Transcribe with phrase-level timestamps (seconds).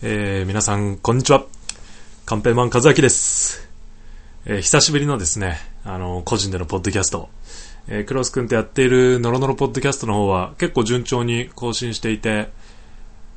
[0.00, 1.44] えー、皆さん、こんにちは。
[2.24, 3.68] カンペマン和明です。
[4.46, 7.28] えー、久しぶりのですね、あの、個人でのポッドキャスト。
[7.88, 12.48] えー、クロス君とやっているノロノロポッドキャストの方は結構順調に更新していて、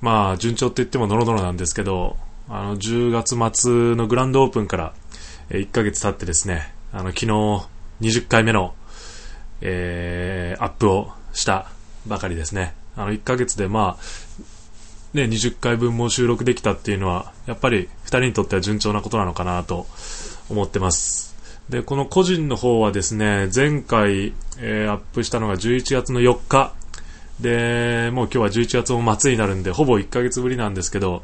[0.02, 2.16] まあ、順調って言ってもノロノロなんですけど、
[2.48, 4.94] あの、10月末のグランドオープンから、
[5.50, 7.26] え、1ヶ月経ってですね、あの、昨日
[8.02, 8.76] 20回目の、
[9.62, 11.72] えー、アップをした
[12.06, 12.76] ばかりですね。
[12.96, 14.04] あの、1ヶ月でまあ、
[15.14, 19.88] ね、20回分も収録できたっていうのは、やっぱり2人にとっては順調なことなのかなと
[20.50, 21.36] 思ってます。
[21.70, 26.74] で、この個人の方はですね、前回、えー、アップしたのが11月の4日。
[27.40, 31.24] で、もう今日は11月も末になるんで、ほぼ1ヶ月ぶりなんですけど、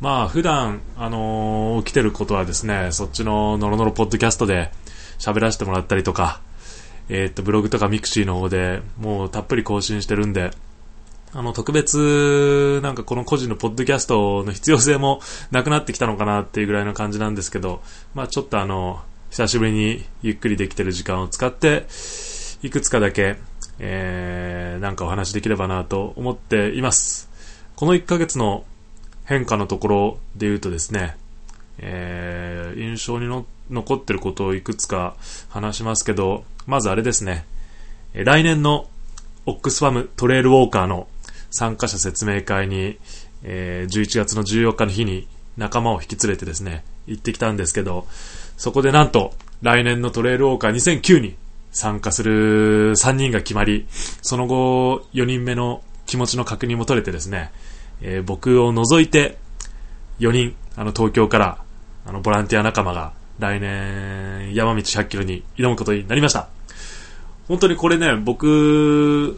[0.00, 4.72] まあ普段、あのー、起きてることはですね、そっちのノロノロポッドキャストで
[5.18, 6.40] 喋らせてもらったりとか、
[7.08, 10.50] えー、っと、ブログとかミクシーの方でもうたっぷり更新してるんで、
[11.34, 17.82] あの、特別、なんかこの個人のポッドキャストの必要性もなくなってきたのかなっていうぐらいの感じなんですけど、
[18.14, 21.86] まあちょっとあの、久しぶりにゆっくりできてる時間を使って、
[22.62, 23.36] いくつかだけ、
[23.78, 27.30] えー、なんかお話できればなと思っています。
[27.76, 28.64] この1ヶ月の
[29.24, 31.16] 変化のところで言うとですね、
[31.78, 35.16] えー、印象にの残ってることをいくつか
[35.48, 37.46] 話しますけど、まずあれですね、
[38.12, 38.86] 来年の
[39.46, 41.08] オックスファムトレイルウォーカーの
[41.52, 42.98] 参加者説明会に、
[43.44, 48.06] えー、11月の14日の日に仲間を引き連れてですね、行ってきたんですけど、
[48.56, 51.36] そこでなんと、来年のトレイルウォーカー2009に
[51.70, 57.52] 参加する3人が決まり、その後、4人目の気持ちの確認も取れてですね、
[58.00, 59.38] えー、僕を除いて、
[60.20, 61.58] 4人、あの、東京から、
[62.06, 66.48] あの、ボランティア仲間が、来年、山道100キロに挑むことになりました。
[67.48, 69.36] 本当にこれね、僕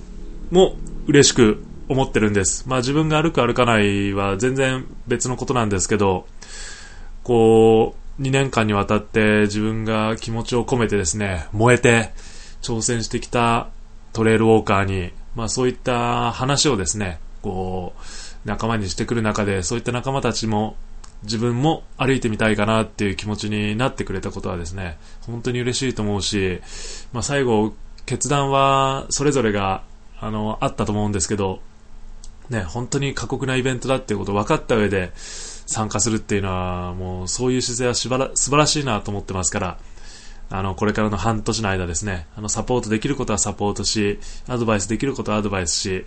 [0.51, 0.77] も
[1.07, 2.69] 嬉しく思ってるんです。
[2.69, 6.27] まあ自分が歩く歩かないは全然別のことなんですけど、
[7.23, 12.13] こう、2年間にわたって自分が気持ちを込めてですね、燃えて
[12.63, 13.69] 挑戦してきた
[14.13, 20.77] トレイルウォーカーに、まあそういった話をですね、こう、仲間にしてくる中で、そういった仲間たちも
[21.25, 26.61] 自分も歩いてみたいかなっていう気持ちになってくれたことはですね、本当に嬉しいと思うし、
[27.13, 27.75] まあ最後、
[28.07, 29.83] 決断はそれぞれが、
[30.21, 31.61] あの、あったと思うんですけど、
[32.51, 39.79] ね、本当に過酷なイベントだっていうことを分かった上で参加するっていうのは、もうそういう姿勢はしばら素晴らしいなと思ってますから、
[40.51, 46.05] あの、これからの半年の間ですね、あの、サポートできることはサポートし、アドバイスできることはアドバイスし、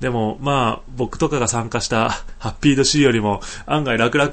[0.00, 4.30] でも、まあ、僕とかが参加したハッピード C よりも、案外楽々、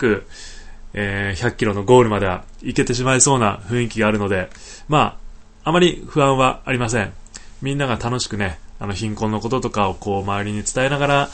[0.95, 4.49] えー、100キロのゴールまでは行けてしまいそうな雰囲気があるので、
[4.87, 5.17] ま
[5.63, 7.13] あ、あまり不安はありません。
[7.61, 11.29] みんなが楽しくね、あの、貧困のこととかをこう、周りに伝えながら、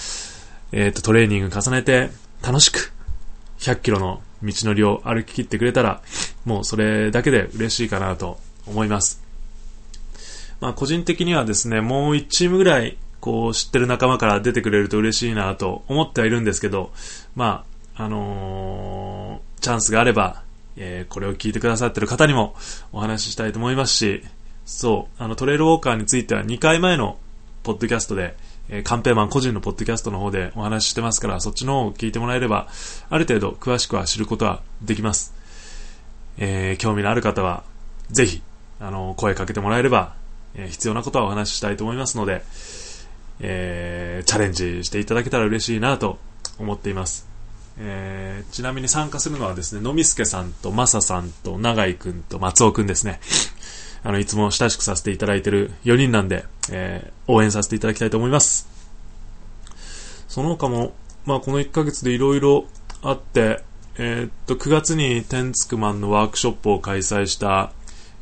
[0.71, 2.11] えっ、ー、と、トレーニング重ねて、
[2.43, 2.93] 楽しく、
[3.57, 6.03] 100キロの道のりを歩き切ってくれたら、
[6.45, 9.23] もうそれだけで嬉しいかなと思います。
[10.61, 16.91] まあ、個人的にはですね、もう1チームぐらい、こう、知ってる仲間から出てくれると嬉しいなと思ってはいるんですけど、
[17.35, 20.43] まあ、あのー、チャンスがあれば、
[20.77, 22.53] えー、これを聞いてくださってる方にも
[22.91, 24.23] お話ししたいと思いますし、
[24.67, 27.17] そう、あの、トレイルウォーカーについては2回前の
[27.63, 28.35] ポッドキャストで、
[28.69, 32.67] えー、カンペーマン個人のポッドキャストの方でお話ししてますから、そっちの方を聞いてもらえれば、
[33.09, 35.33] ある程度詳しくは知ることはできます。
[36.37, 37.63] えー、興味のある方は、
[38.11, 38.41] ぜひ、
[38.79, 40.13] あの、声かけてもらえれば、
[40.55, 42.43] えー、必要なことはお話ししたいと思いますので、
[43.41, 46.17] えー、チャレンジしていただけたら嬉しいなと
[46.57, 47.27] 思っています。
[47.77, 53.19] えー、ちなみに参加するのはですね、のみすけさんとまささんと永井くんと松尾くんですね。
[54.03, 58.67] あの、いつも親しくさせていただいている4人なんで、えー、応援させていただきたいと思います。
[60.27, 60.93] その他も、
[61.25, 62.65] まあ、この1ヶ月でいろいろ
[63.01, 63.63] あって、
[63.97, 67.73] えー、っと、9月にテンツクマンのワークショップを開催した、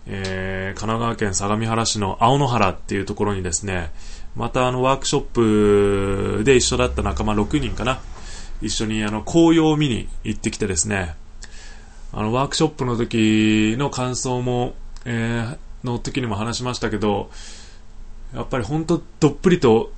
[0.08, 3.92] えー、神奈川県相模原市の青野原っていうところにですね、
[4.36, 5.22] またあのワークショッ
[6.38, 8.00] プで一緒だった仲間6人かな、
[8.62, 11.16] 一緒にあの紅葉を見に行ってきてですね、
[12.14, 14.74] あのワークショップの時の感想も、
[15.06, 15.58] えー、
[15.92, 17.30] の時にも話しましたけど、
[18.34, 19.92] やっぱり本当どっぷりと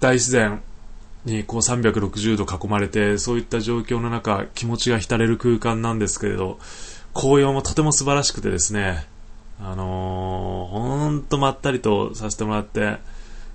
[0.00, 0.62] 大自然
[1.24, 6.58] にこう360度囲まれて、そういった状況の中、気持ちが浸れる空間なんですけれど、
[7.14, 9.06] 紅葉もとても素晴らしくてですね、
[9.60, 12.98] あのー、ほんとまったりとさせてもらって、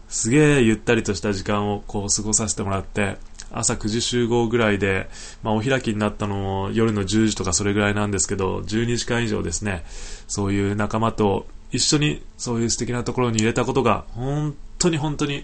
[0.09, 3.17] すげえゆったりとした時間をこう過ごさせてもらって、
[3.51, 5.09] 朝9時集合ぐらいで、
[5.43, 9.83] まあ、お開きになったのも夜の10時とかそれぐらいなんですけど、12時間以上ですね、
[10.27, 15.43] そういう仲間と一緒にそういう素敵なところに入れたことが、本当に本当に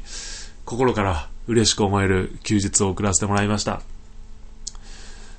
[0.64, 3.82] 心から嬉しく思える休日を送らせてもらいました。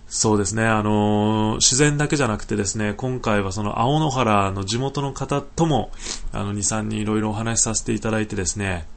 [0.08, 5.92] そうですね、あのー、自然だけじゃなくてですね、今回はその青野原の地元の方とも、
[6.32, 8.88] あの、2、3人いろいろお話しさせていただいてですね、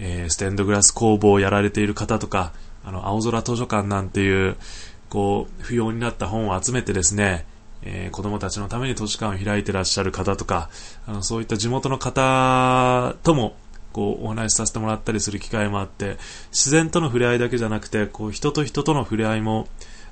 [0.00, 2.52] えー、ステンドグラス工房をやられている方とか、
[2.84, 4.56] あの、青空図書館なんていう、
[5.08, 7.46] こう、不要になった本を集めてですね、
[7.82, 10.68] えー、子供たちのために図書館を開いてらっしゃる方とか、
[11.06, 13.56] あの、そういった地元の方とも、
[13.92, 16.18] こう、お話しさせてもらったりする機会もあって、
[16.50, 19.68] 自然との触れ合いだけじゃなくて、こう、人と人との触れ合いも、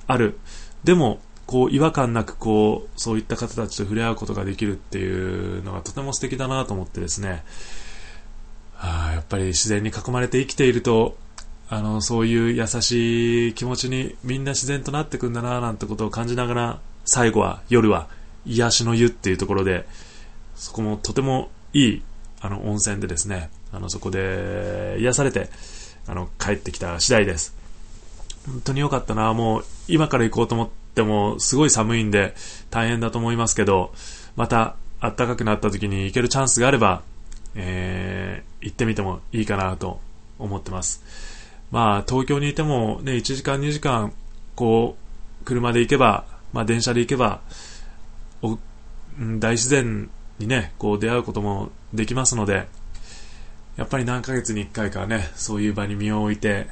[0.07, 0.39] ある。
[0.83, 7.43] でも、こう、違和感なく、こう、そういった方たちと触れ合うことができるっていうのがとても素敵だなと思ってですね、
[8.73, 11.17] はあ、やっぱり自然に囲まれて生きていると、
[11.69, 18.07] あの、そういう優しい気持ちにみんな自然となってくんだななんてことを感じながら、最後は、夜は、
[18.45, 19.87] 癒しの湯っていうところで、
[20.55, 22.01] そこもとてもいい、
[22.41, 25.49] あの、温泉でですね、あの、そこで癒されて、
[26.05, 27.57] あの、帰ってきた次第です。
[28.47, 29.33] 本当に良かったな。
[29.33, 32.33] もう今から行こうと思ってもすごい寒いんで
[32.69, 33.93] 大変だと思いますけど、
[34.35, 37.03] また暖かくなった時に行けるチャンスがあれば、
[37.55, 39.99] えー、行ってみてもいいかなと
[40.39, 41.03] 思ってます。
[41.71, 44.13] まあ東京にいてもね、1時間2時間
[44.55, 44.95] こ
[45.41, 47.41] う車で行けば、まあ電車で行けば、
[49.19, 50.09] 大自然
[50.39, 52.67] にね、こう出会うこともできますので、
[53.77, 56.67] やっぱり何ヶ月に1回かね、そういう場に身を置いて、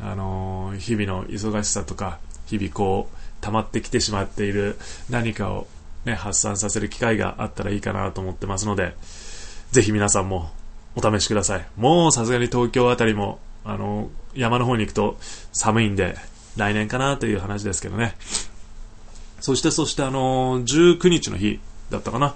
[0.00, 4.76] あのー、日々の忙しさとか、日々こう、溜まってきてしまっている
[5.10, 5.66] 何かを
[6.04, 8.94] ね、発散させる機会があったらいいかなと思ってますので、
[9.72, 10.50] ぜひ皆さんも
[10.94, 11.66] お試しください。
[11.76, 15.18] もうさすがに東京あたりも、あのー、山の方に行くと
[15.52, 16.16] 寒いんで、
[16.56, 18.14] 来年かなという話ですけどね。
[19.46, 22.34] そして、そしてあのー、19日の日だったかな。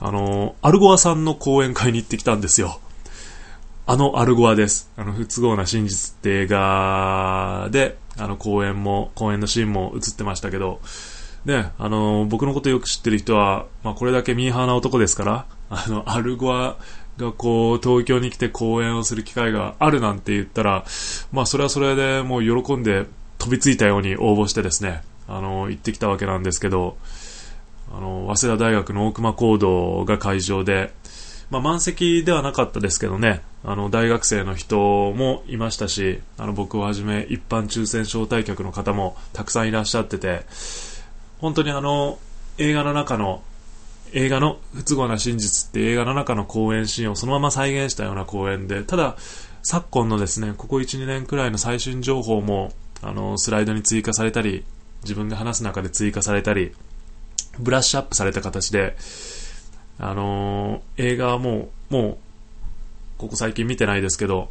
[0.00, 2.80] あのアルゴアさんの講演会に行ってきたんですよ。
[3.86, 4.90] あのアルゴアです。
[4.96, 10.80] あの、不都合な真実って映画で、あの、公演も、公演のシーンも映ってましたけど、
[11.44, 16.78] ね、あの、僕のことよく知ってる人は、まあ、これだけミーハーな男ですから、あの、アルゴア
[17.18, 20.86] がこう、東京に来て公演をする機会があるなんて言ったら、
[21.30, 23.04] まあ、それはそれでもう喜んで
[23.36, 26.96] 飛びついたように応募してですね、あの、行ってきたわけなんですけど、
[27.92, 30.92] あの、早稲田大学の大熊講堂が会場で、
[31.50, 40.44] まあ、満席ではなかったですけどね、あの、大学生の人もいましたし、あの、僕をはじめ一般抽選招待客の方もたくさんいらっしゃってて、
[41.38, 42.18] 本当にあの、
[42.58, 43.42] 映画の中の、
[44.12, 49.16] 映画の不都合な真実って映画の中の公演シーンをそのまま再現したような公演で、ただ、
[49.62, 52.72] 昨今のですね、ここ1、2年くらいの最新情報も、
[53.02, 54.64] あの、スライドに追加されたり、
[55.08, 56.74] 自分が話す中で追加されたり、
[57.58, 58.94] ブラッシュアップされた形で、
[59.98, 62.18] あのー、映画はもう、もう、
[63.16, 64.50] ここ最近見てないですけど、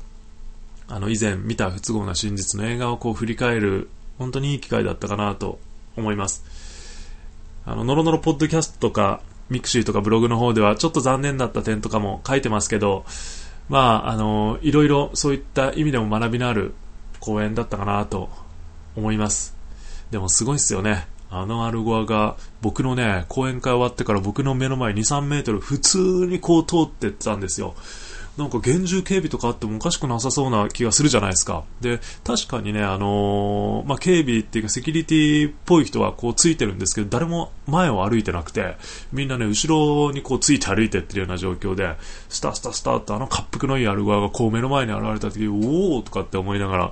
[0.87, 5.59] あの、以前見た不都合な真実の映画をこう振り返る、本当にいい機会だったかなと
[5.95, 6.43] 思います。
[7.65, 13.05] あの、ノロノロポッドキャストとか、ミクシーとかブログの方ではちょっと残念だった点とかも書いてますけど、
[13.69, 16.73] まあ、あの、いろいろそういった意味でも学びのある
[17.19, 18.29] 講演だったかなと
[18.95, 19.56] 思います。
[20.11, 21.07] でもすごいっすよね。
[21.29, 27.75] あのアルゴアが僕のね、講演会終わってから僕の目の前2、3メートル普通にこう通ってったんですよ。
[28.37, 31.63] なんか厳重警備とかあってもおかしくなさそうな気がするじゃないですか。
[31.81, 38.77] で、確かにね、あのー、まあ、警備っていうかセキュリティっぽい人はこうついてるんですけど、誰も前を歩いてなくて、
[39.11, 41.95] みんなね、後ろにこうついて歩いてってるような状況で、
[42.29, 46.91] スタスタスタってあの滑腹のいいアルゴアがこう目の前に現れた時、おーとかって思いながら、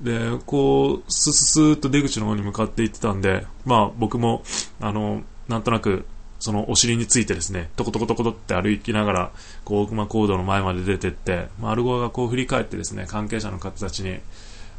[0.00, 4.42] で、こう、スススーっと出口の方に向かって行ってたんで、まあ僕も、
[4.80, 6.06] あの、なんとなく、
[6.38, 9.30] そのお尻についてですね、トコトコトコトって歩きながら、
[9.64, 14.18] こう、大熊講堂の前まで出てって、まあ、アルゴアがこう振り返ってですね、関係者の方たちに、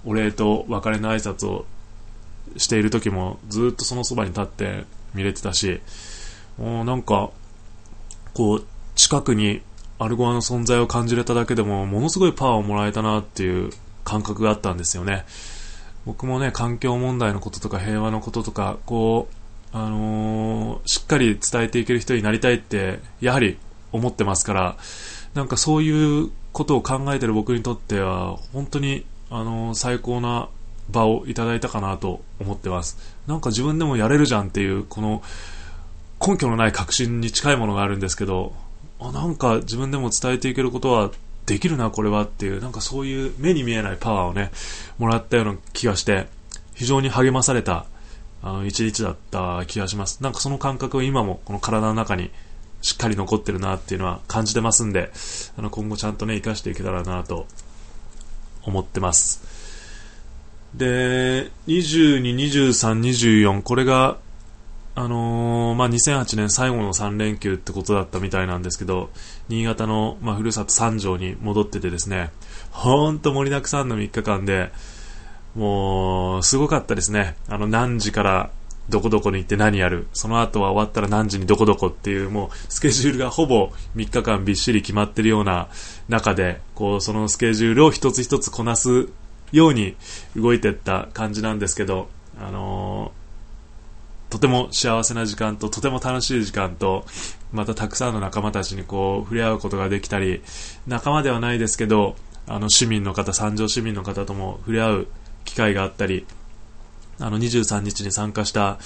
[0.05, 1.65] お礼と別れの挨拶を
[2.57, 5.81] している時も、ずっとそのそばに立って見れてたし、
[6.57, 7.31] もうなんか、
[8.33, 9.61] こう、近くに
[9.99, 13.71] アルゴアの存在を感じれただけでも、ものすごいパワーをもらえたなっていう
[14.07, 15.25] 感覚があったんですよね。
[16.05, 23.57] 僕もね、環境問題のこととか平和のこととか、こう、あのー、しっかり伝えていける人になりたいって、やはり
[23.91, 24.77] 思ってますから、
[25.33, 30.47] なんかそういうことを考えてる僕にとっては、本当に、あのー、最高な
[30.89, 32.97] 場をいただいたかなと思ってます。
[33.27, 35.21] なんか自分でもやれるじゃんっていう、この
[36.25, 38.53] 根拠のない確信に近いものがあるんですけど、
[39.01, 41.11] あなんか自分でも伝えていけることは
[41.47, 44.51] できるな、これはっていう、なんかそういう目に見えないパワーをね、
[44.99, 46.27] もらったような気がして、
[46.75, 47.85] 非常に励まされた、
[48.43, 50.21] あの、一日だった気がします。
[50.21, 52.31] なんかその感覚を今もこの体の中に
[52.81, 55.09] しっかり残ってるなっていうのは感じてますんで、
[55.57, 57.47] あの、今後ちゃんとね、活かしていけたらなと
[58.63, 59.41] 思ってます。
[60.75, 64.17] で、22、23、24、これが、
[64.99, 69.11] あのー、まあ、2008年最後の3連休ってことだったみたいなんですけど、
[69.47, 72.31] 新潟の、まあ、ふるさと三条に戻っててですね、
[72.71, 74.71] ほんと盛りだくさんの3日間で、
[75.53, 77.35] もう、すごかったですね。
[77.47, 78.49] あの、何時から
[78.89, 85.67] どこどこに行って何やる、その後は終わったら何時にどこどこっていう、もうスケジュールがほぼ3日間びっしり決まってるような
[86.09, 89.09] 中で、こう、そのスケジュールを一つ一つこなす
[89.51, 89.95] ように
[90.35, 92.09] 動いてった感じなんですけど、
[92.41, 93.26] あのー、
[94.29, 97.05] とても幸せな時間ととても楽しい時間と
[97.51, 100.41] またたくさんの仲間たちにこう触れ合うことができたり
[100.85, 102.15] 仲間ではないですけど
[102.45, 105.07] あの市民の方三条市民の方とも触れ合う
[105.45, 106.25] 機会があったり
[107.19, 108.79] あの23日に参加した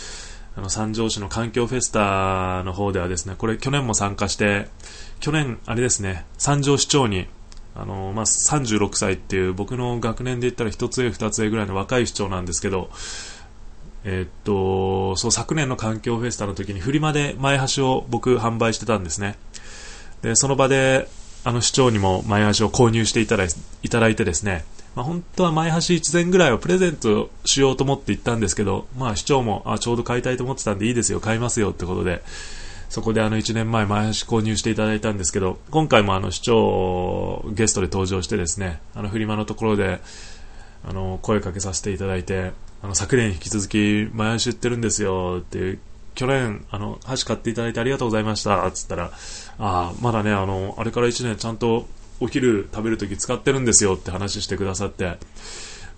[0.55, 4.67] あの三条市の環境フェスタの方ではですねこれ去年も参加して
[5.19, 7.27] 去年あれですね三条市長に
[7.74, 12.89] あのまあ、36歳っていう僕の学年で言ったら1つ上2つ上ぐらいの若い市長なんですけど、
[14.03, 19.38] え、っとそう昨年の環境フェスタの時にフリマで前橋を僕販売してたんですね。
[20.22, 21.08] でその場で
[21.43, 24.63] あの市長にも前橋を購入していただいただいてですね、
[24.96, 32.22] まあ、本当は前橋1前ぐらいはプレゼントしようと思って行ったんですけど、まあ、市長もあちょうど買いたいと思ってたんでいいですよ買いますよってことで
[32.89, 40.00] そこであの1年前前橋購入していただいたんですけど今回もあの市長ゲストで登場してですねあのフリマのところで
[40.88, 42.51] あの声かけさせていただいて
[42.84, 45.38] あの昨年引き続き前橋売ってるんですよ。
[45.40, 45.80] っていう
[46.16, 48.70] 去年あの箸買っていただいてありがとうございました。
[48.72, 49.12] つったら
[49.60, 51.88] あまだねあのあれから1年ちゃんと
[52.20, 53.94] お昼食べるとき使ってるんですよ。
[53.94, 55.18] って話してくださって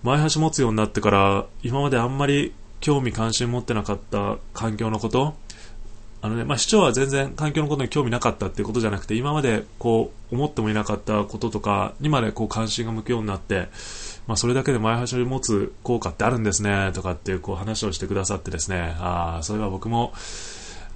[0.02, 5.34] 前箸持つようになってから今まであんまり興味関心持ってなかった環境のこと
[6.24, 13.68] あのね、まあ、市長は全然環境のことに興味なかったっていうことじゃなくて、今までこう思ってもいなかったこととかにまでこう関心が向くようになって、
[14.26, 20.12] まあ、それだけで前橋を持つ効果ってあるんですね、とかっていうこう話をしてくださってですね、ああ、それは僕も、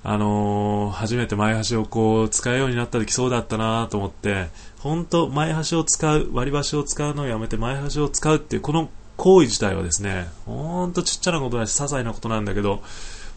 [0.02, 12.82] あのー、初めて前橋をこう使うようになった時そうだったなと思って、本当前橋を使う、割り箸を使うのをやめて前橋を使うっていうこの行為自体はですね、ほんとちっちゃなことだし、些細なことなんだけど、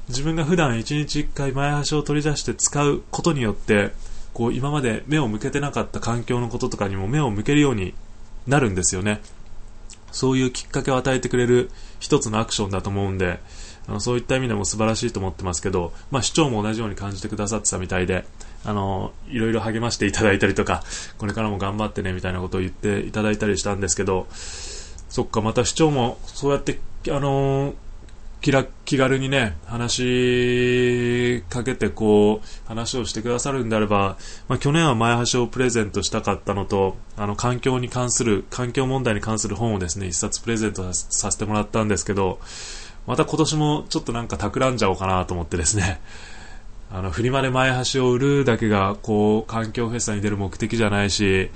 [0.07, 3.91] 自分が普段1日1回前橋を取り出して使うことによって
[4.33, 7.93] こう今まで目を向けてなかった環境のこととかにも目を向けるように
[8.47, 9.21] なるんですよね。
[10.11, 13.39] そういうきっかけを与えてくれる一つのアクションだと思うんで
[13.87, 18.25] あのそういった意味でも素晴らしいと思ってますけど、まあ、市長も同じように感じてくださってたみたいで
[18.63, 20.83] あのいろいろ励ましていただいたりとか
[21.17, 27.73] これからも頑張ってねみたいなことを言っていただいたりしたんですけどそっかまた市長もそうやってあのー
[28.41, 28.51] 気
[28.85, 29.93] 気軽にね、話
[31.39, 34.17] しかけてこう、話をしてくださるんであれば、
[34.47, 42.39] まあ、去年は前橋をプレゼントしたかったのと、あの、環境に関する、環境問題に関する本をですね、一冊プレゼントさせてもらったんですけど、
[43.05, 46.01] また今年もちょっとなんか企んじゃおうかなと思ってですね、
[46.91, 51.51] あの、フリマで前橋を売るだけが、こう、環境フェスタに出る目的じゃないし、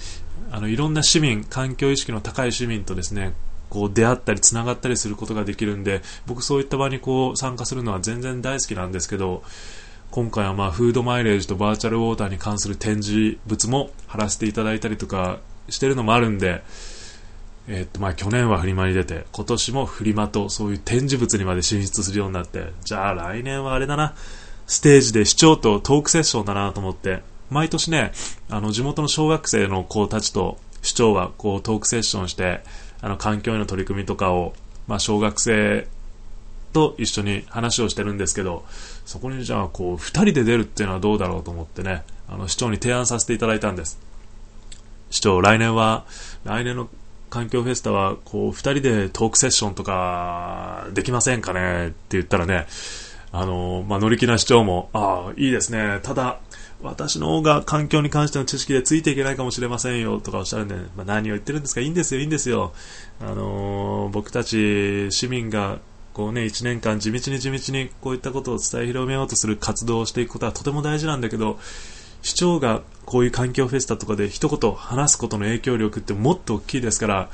[0.52, 3.34] あの、いろんな市民、環境意識の高い市民とですね、
[3.76, 9.44] こう出会ったりつながったりすることができるんで僕そういった場にこう参加するのは全然大好きなんですけど
[10.12, 16.64] 今回はまあフードマイレージとバーチャルウォーターに関する展示物も貼らせていただいたりとかしてるのもあるんで、
[17.68, 24.16] えー、っとまあ去年はフリマに出て今年もフリマとそういう展示物にまで進出するようになってじゃあ来年はあれだな
[24.68, 28.14] ステージで市長とトークセッションだなと思って毎年ね
[28.50, 32.62] あの地元の小学生の子たちと市長はこうトークセッションして
[33.06, 34.54] あの環境への取り組みとかを、
[34.88, 35.88] まあ、小学生
[36.74, 38.66] と一緒に話をしてるんですけど
[39.06, 44.00] そこにじゃあこう2人で出るっていうのはどうだろうと思ってねあの市長に提案させていただいたんです。
[45.12, 46.06] 市長来年は
[46.46, 46.90] 来年の
[47.30, 52.66] 環境フェスタはこう2人でトークセッションとかできませんかねって言ったらね
[53.32, 56.00] あの、まあ、乗り気な市長もああいいですね。
[56.02, 56.40] ただ
[56.82, 62.74] 私の方が環境に関しての知識でついていけないかもしれませんよとかおっしゃるんで、まあ、何を言ってるんですかいいんですよ、いいんですよ。
[63.22, 65.80] あのー、僕たち市民が
[66.14, 71.60] こうね、1年間地道に地道にこういったことを伝え広めようとする活動をしていくことはとても大事なんだけど、
[72.22, 77.30] 市長がこういう環境フェスタとかで一言話すことの影響力ってもっと大きいですから、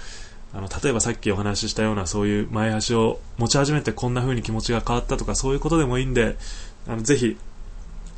[0.53, 6.35] あの例えばさっきお話ししたようなそういう前足を持ち始めてこんな風に気持ちが変わったとかそういうことでもいいんで
[6.87, 7.37] あのぜひ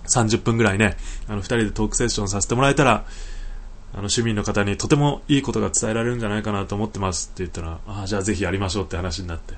[0.08, 3.06] 30分ぐらいね、あの、2人でトークセッションさせてもらえたら、
[3.96, 9.54] あの、市民の方にとてもいいことが伝えられるんじゃないかなと思ってますって言ったら、ああ、じゃあぜひやりましょうって話になって、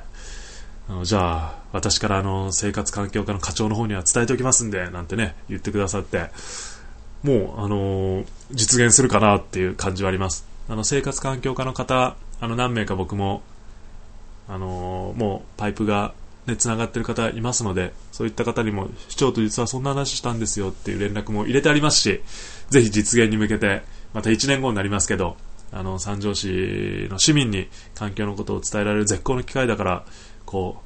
[0.89, 6.29] あの、じゃあ、私からあの、生活環境課の課長の方には伝えておきますんで、なんてね、言ってくださって、
[7.23, 10.45] もう、あのー、実現するかなっていう感じはあります。
[10.69, 13.41] あの、生活環境課の方、あの、何名か僕も、
[14.47, 16.13] あのー、もうパイプが
[16.47, 22.21] ね、繋がってる方いますので、そういった方にも、市長と実はそんな話したんですよっていう連絡も入れてありますし、
[22.69, 23.81] ぜひ実現に向けて、
[24.13, 25.37] また1年後になりますけど、
[25.71, 30.05] あの、三条市の市民に環境のことを伝えられる絶好の機会だから、
[30.45, 30.81] こ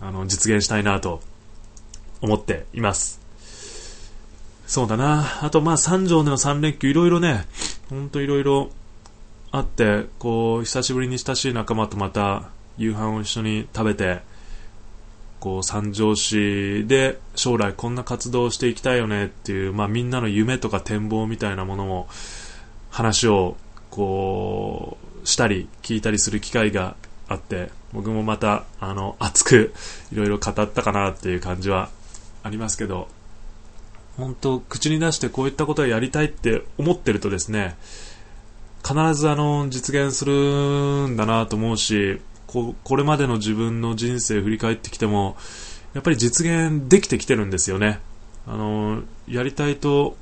[0.00, 1.20] う、あの、実現したいなと
[2.20, 3.20] 思っています。
[4.66, 5.40] そうだな。
[5.42, 7.46] あと、まあ、三条での3連休、いろいろね、
[7.88, 8.70] ほんといろいろ
[9.50, 14.20] あって、こう、久しぶりに親しい仲間とまた夕飯を一緒に食べて、
[15.40, 22.08] こう三条市で将来こんな活動をしていきたいよねっていう、まあ、みんなの夢とか展望みたいなものも
[22.90, 23.56] 話を
[23.90, 26.96] こうしたり聞いたりする機会が
[27.28, 29.72] あって僕もまたあの熱く
[30.12, 31.90] いろいろ語ったかなっていう感じは
[32.42, 33.08] ありますけど
[34.16, 37.76] 本当口に出してこういったことをやりたいって思ってるとですね
[38.84, 45.36] 必ずあの実現するんだなと思うしここれまでの自分の人生振り返ってきても
[45.94, 48.00] やっぱり実現できてきてるんですよね。
[48.46, 50.16] あのやりたいと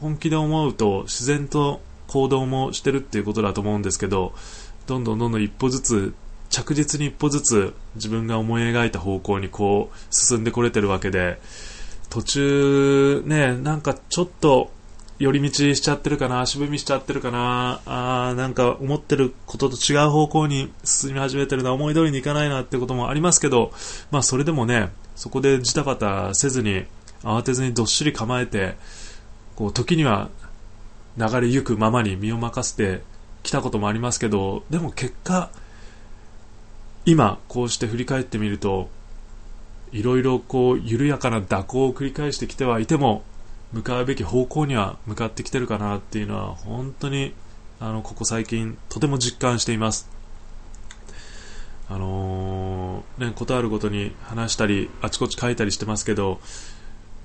[0.00, 4.32] 本気で思うと自然と行動もしてるっていうことだと思うんですけど
[4.86, 6.14] どんどんどんどん一歩ずつ
[6.48, 11.38] 着実に一歩ずつ自分が思い描いた方向にこう進んでこれてるわけで
[12.08, 14.70] 途中ねなんかちょっと
[15.18, 23.72] 寄り道しちゃってるかな、足踏みしちゃってるかな、あなんか思ってることと違う方向に進み始めてるな、思い通りにいかないなってこともありますけど、
[24.10, 26.84] まあそれでもね、そこでジタバタせずに、
[27.22, 28.76] 慌てずにどっしり構えて、
[29.56, 30.28] こう時には
[31.16, 33.02] 流れゆくままに身を任せて
[33.42, 35.50] きたこともありますけど、でも結果、
[37.06, 38.90] 今こうして振り返ってみると、
[39.92, 43.22] いろいろこう緩やかな蛇行を繰り返してきてはいても、
[43.72, 47.34] 向かうべき方向には向かってきてるかなっていうのは本当に
[47.80, 50.08] あのここ最近とても実感しています。
[51.88, 56.40] あのー、ね、ことあるごとに話したりあちこち書いたりしてますけど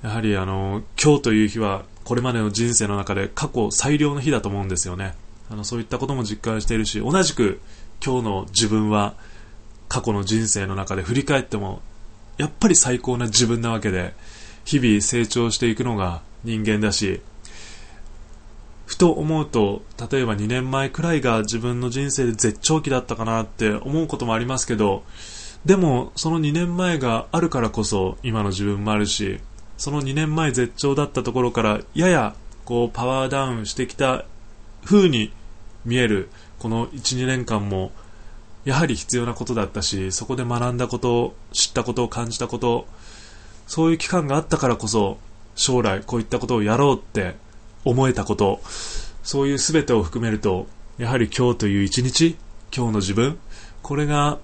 [0.03, 5.15] やはりあのー、今日という日はこれまでの人生の中で過去最良の日だと思うんですよね。
[5.49, 7.59] あのそういったことも実感しているし同じく
[8.03, 9.15] 今日の自分は
[9.89, 11.81] 過去の人生の中で振り返っても
[12.37, 14.13] やっぱり最高な自分なわけで
[14.63, 17.21] 日々成長していくのが人間だし、
[18.85, 25.03] ふと思うと、例えば2年前くらいが自分の人生で絶頂期だったかなって思うこともありますけど、
[25.65, 29.39] でもその2年前があるからこそ今の自分もあるし、
[29.77, 34.25] その2年前絶頂だったところからややこうパワーダウンしてきた
[34.83, 35.31] 風に
[35.85, 37.91] 見えるこの1、2年間も
[38.65, 42.87] やはり必要なことだったし、そこで学んだこと、知ったことを感じたこと、
[43.67, 45.17] そういう期間があったからこそ
[45.55, 47.35] 将来こういったことをやろうって
[47.85, 48.61] 思えたこと、
[49.23, 52.37] そういう全てを含めると、やはり今日という一日、
[52.75, 53.39] 今日の自分、
[53.81, 54.39] これが、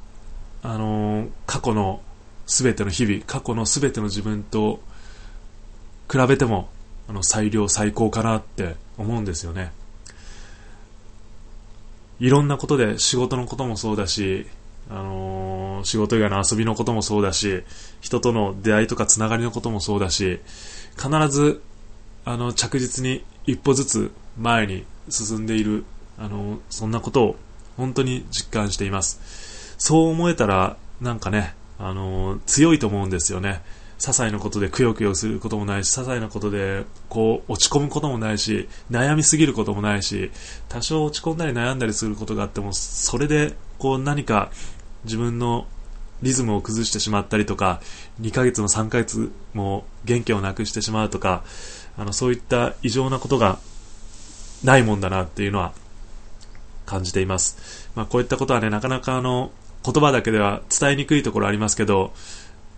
[0.63, 2.01] あのー、過去の
[2.45, 4.79] 全ての日々、過去の全ての自分と
[6.11, 6.69] 比べても、
[7.07, 9.71] あの、最良最高かなって思うんですよね。
[12.19, 14.47] いろんなことで仕事のこともそうだし、
[15.83, 17.63] 仕事以外の遊びのこともそうだし、
[18.01, 20.39] 人との出会いとかつながりのこともそうだし、
[20.95, 21.61] 必ず
[22.25, 25.85] あの着実に一歩ずつ前に進んでいる
[26.17, 27.35] あのそんなことを
[27.77, 29.75] 本当に実感しています。
[29.77, 33.61] そう思えたらなんかねあの強いと思うんですよね。
[33.99, 40.31] 些細なことでくよくよすることもないし些細なことでこう落ち込むこともないし悩みすぎることもないし
[40.69, 44.51] 多少落ち込んだり悩んだりすることがあってもそれでこう何か
[45.07, 45.65] 自分の
[46.21, 47.81] リズムを崩してしまったりとか、
[48.21, 51.43] 2ヶ月も3ヶ月も元気をなくしてしまうとか、
[51.97, 53.59] あの、そういった異常なことが
[54.63, 55.73] ないもんだなっていうのは
[56.85, 57.89] 感じています。
[57.95, 59.51] まあ、こういったことはね、なかなかあの、
[59.83, 62.13] 言葉だけでは伝えにくいところありますけど、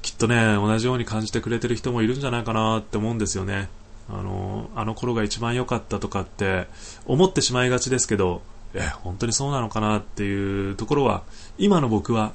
[0.02, 3.70] きっとね、同じように感じてくれてる人もいるんじゃないかなって思うんですよね。
[4.10, 6.68] あの、あの頃が一番良かったとかって
[7.06, 8.42] 思ってしまいがちですけど、
[8.74, 11.24] え、本当にそうなのかなっていうところは、
[11.58, 12.34] 今の僕は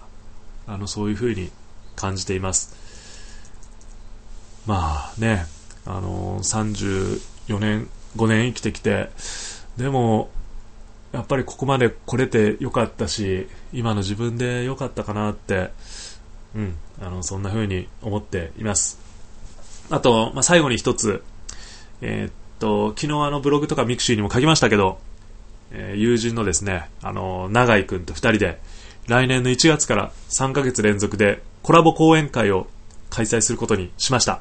[0.66, 1.50] あのそういう風に
[1.96, 2.74] 感じています。
[4.66, 5.46] まあね
[5.84, 9.10] あの34年5年生きてきて
[9.76, 10.30] でも
[11.12, 15.70] やっぱりここまで来れてよかったし今の自分でよかったかなって
[16.54, 18.98] うんあのそんな風に思っています。
[19.90, 21.22] あと、まあ、最後に一つ
[22.00, 24.98] えー、っと昨日あのブログとかミクシーにも書きましたけど、
[25.74, 28.58] え、友人のですねあの永井君と2人で
[29.08, 32.68] 来年の1月から3ヶ月連続でコラボ講演会を
[33.10, 34.40] 開催することにしました。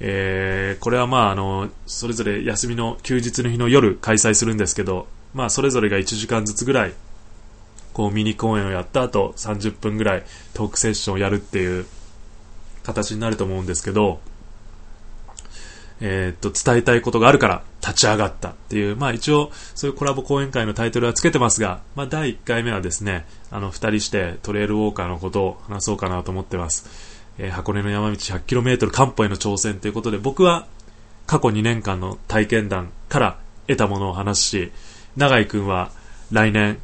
[0.00, 6.94] えー、これはまああの、それぞれ休みの休日の日の夜開催するんですけど、まあそれぞれが1時間ずつぐらい、
[7.92, 11.86] こうミニ公演をやった後30分ぐらいトークセッションをやるっていう
[12.84, 14.20] 形になると思うんですけど、
[16.00, 26.88] え、っと、伝えたいことがあるから立ち上がったっていう、まあ一応そういうコラボ講演会のタイトルはつけてますが、まあ第1回目はですね、あの2人してトレイルウォーカーのことを話そうかなと思ってます。
[27.38, 30.66] えー、箱根の山道 100km 漢方への挑戦ということで僕は
[31.26, 34.72] 過去2年間の体験談から得たものを話し、
[35.16, 35.92] 永井くんは
[36.32, 36.78] 来年、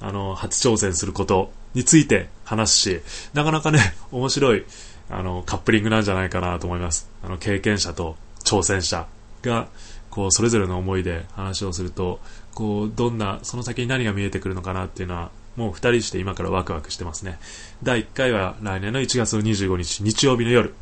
[0.00, 3.00] あの、初挑戦することについて話すし、
[3.34, 3.80] なかなかね、
[4.12, 4.64] 面白い、
[5.10, 7.10] あの、カップリングなんじゃないかなと思います。
[7.24, 8.16] あの、経験者と
[8.48, 9.06] 挑戦者
[9.42, 9.68] が、
[10.10, 12.20] こう、それぞれの思いで話をすると、
[12.54, 17.38] こう、どんな、その先に何が見えてくるのかなっていうのは、もう2人して今からワクワクしてますね。
[17.82, 20.72] 第1回は来年の1月の25日、日曜日の夜。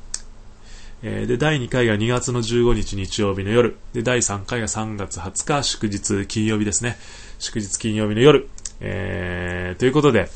[1.02, 3.76] えー、で、第2回が2月の15日日曜日の夜。
[3.92, 6.96] で、第3回が3月20日祝日金曜日ですね。
[7.38, 8.48] 祝日金曜日の夜。
[8.80, 10.28] えー、ということで、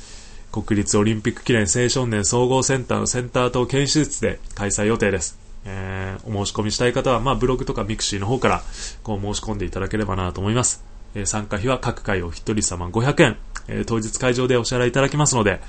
[0.53, 5.40] 国立オリンピック記念青少年総合センターのセンター棟研修室で開催予定です。
[5.65, 8.63] えー、お申し込みしたい方は、まあ、ブログとかミクシーの方から
[9.03, 10.85] こう申し込んでいただければなと思います。
[11.15, 13.37] えー、参加費は各回お一人様500円、
[13.69, 15.61] えー、当日会場でお支払いいただきますので、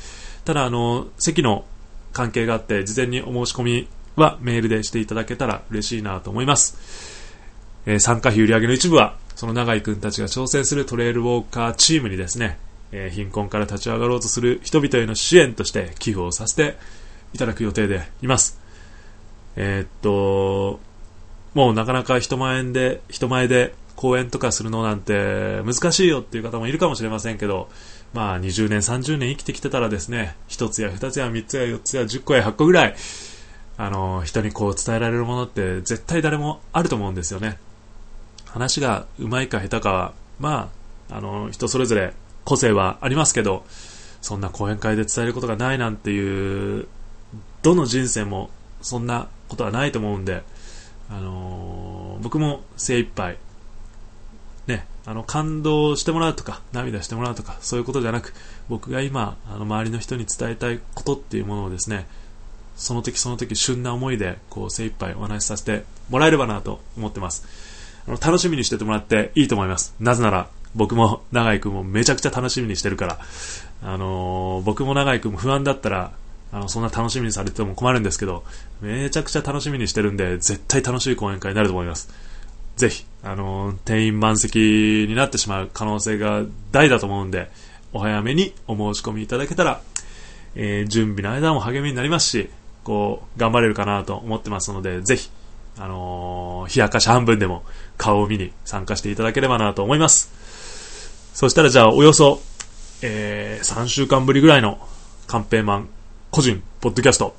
[0.45, 1.65] ただ、あの、席の
[2.13, 7.21] 関係があって、事前にお申し込みはメールでしていただけたら嬉しいなと思います。
[7.86, 12.60] えー、参加費売上の一部は、その永井くんたちが挑戦するトレイルウォーカーチームにですね、
[12.91, 16.77] えー、貧困から立ち上がろうとする人々への支援として寄付をさせて
[17.34, 18.61] いただく予定でいます。
[19.56, 20.80] えー、っと、
[21.54, 27.70] もうなかなか人前で、人前で講演とかするのなんて難しいよっていう方もいるかもしれませんけど、
[28.14, 32.96] まあ20年、30年生きてきてたらですね、1つや2つや3つや4つや10個や8個ぐらい、
[33.78, 37.58] あの、人にこう伝えられるものって絶対誰もあると思うんですよね。
[38.46, 40.72] 話がうまいか下手かは、ま
[41.10, 43.64] あ、あの、人それぞれ個性はありますけど、
[44.22, 46.88] そんな講演会で伝えることがないなんていう、
[47.62, 48.50] どの人生も
[48.82, 50.44] そんなことはないと思うんで、
[51.10, 53.38] あのー、僕も精一杯、
[54.67, 58.34] ね、あの感動してもらうとか涙してもらうとかそういうことじゃなく
[58.70, 62.08] 僕が今あの周りの人に伝えたいことっていうものをですね
[62.76, 67.46] その時その時旬な思いでこう精一杯お話しさせてもらえればなと思ってます。
[68.08, 69.94] あの楽しみにしててもらっていいと思います。
[70.00, 73.20] なぜなら僕も永井君もめちゃくちゃ楽しみにしてるから、
[73.84, 76.12] あのー、僕も永井君も不安だったら
[76.52, 78.44] あの、そんな楽しみにされても困るんですけど、
[78.82, 82.10] めちゃくちゃ楽しみにしてるんで、絶対楽しい講演会になると思います。
[82.76, 87.50] ぜひ、あの、定員満席になってしまう可能性が大だと思うんで、
[87.94, 89.82] お早めにお申し込みいただけたら、
[90.56, 92.50] えー、準備の間も励みになりますし、
[92.84, 95.30] こう、頑張れるかなと思ってますので、ぜひ、
[95.78, 97.64] あのー、冷やかし半分でも
[97.98, 100.32] 顔を見に参加していただければなと思います。
[101.34, 102.42] そしたらじゃあ、およそ、
[103.02, 104.80] えー、3週間ぶりぐらいの
[105.28, 105.90] カンペーマン
[106.32, 107.36] 個人、ポッドキャスト、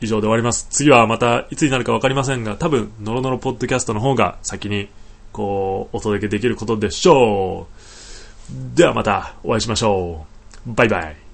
[0.00, 0.68] 以上で終わります。
[0.70, 4.88] 次はまたいつになるか分かりませんが、多分、ノロノロポッドキャストの方が先に、
[5.32, 8.76] こう、お届けできることでしょう。
[8.76, 10.24] ではまたお会いしましょ
[10.66, 10.72] う。
[10.72, 11.27] バイバイ。